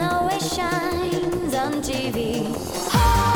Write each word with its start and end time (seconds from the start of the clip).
always 0.00 0.54
shines 0.54 1.54
on 1.54 1.82
TV. 1.82 2.42
Oh. 2.92 3.35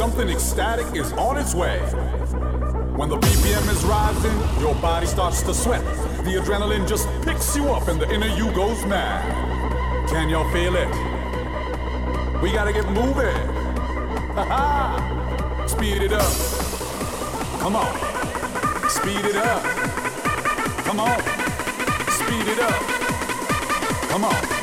Something 0.00 0.30
ecstatic 0.30 0.86
is 0.96 1.12
on 1.12 1.36
its 1.36 1.54
way. 1.54 1.78
When 2.96 3.10
the 3.10 3.18
BPM 3.18 3.68
is 3.70 3.84
rising, 3.84 4.34
your 4.58 4.74
body 4.76 5.06
starts 5.06 5.42
to 5.42 5.52
sweat. 5.52 5.84
The 6.24 6.40
adrenaline 6.40 6.88
just 6.88 7.06
picks 7.20 7.54
you 7.54 7.68
up 7.68 7.86
and 7.86 8.00
the 8.00 8.10
inner 8.10 8.34
you 8.34 8.50
goes 8.52 8.82
mad. 8.86 9.20
Can 10.08 10.30
y'all 10.30 10.50
feel 10.54 10.74
it? 10.74 10.88
We 12.40 12.50
gotta 12.50 12.72
get 12.72 12.88
moving. 12.92 13.36
Speed 15.68 16.00
it 16.00 16.14
up. 16.14 16.32
Come 17.60 17.76
on. 17.76 17.92
Speed 18.88 19.22
it 19.22 19.36
up. 19.36 19.62
Come 20.86 21.00
on. 21.00 21.20
Speed 22.08 22.48
it 22.48 22.58
up. 22.58 22.82
Come 24.08 24.24
on. 24.24 24.59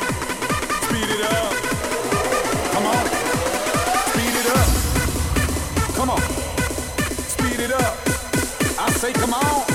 I 9.08 9.12
say, 9.14 9.67